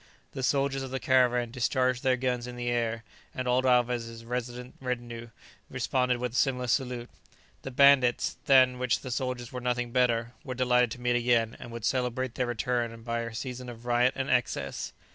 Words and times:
The 0.31 0.41
soldiers 0.41 0.81
of 0.81 0.89
the 0.89 0.99
caravan 0.99 1.51
discharged 1.51 2.01
their 2.01 2.17
guns 2.17 2.47
into 2.47 2.57
the 2.57 2.69
air, 2.69 3.03
and 3.35 3.47
old 3.47 3.67
Alvez' 3.67 4.25
resident 4.25 4.73
retinue 4.81 5.29
responded 5.69 6.17
with 6.17 6.31
a 6.31 6.35
similar 6.35 6.65
salute. 6.65 7.07
The 7.61 7.69
bandits, 7.69 8.37
than 8.47 8.79
which 8.79 9.01
the 9.01 9.11
soldiers 9.11 9.51
were 9.51 9.61
nothing 9.61 9.91
better, 9.91 10.33
were 10.43 10.55
delighted 10.55 10.89
to 10.93 11.01
meet 11.01 11.17
again, 11.17 11.55
and 11.59 11.71
would 11.71 11.85
celebrate 11.85 12.33
their 12.33 12.47
return 12.47 13.03
by 13.03 13.19
a 13.19 13.35
season 13.35 13.69
of 13.69 13.85
riot 13.85 14.13
and 14.15 14.27
excess. 14.27 14.91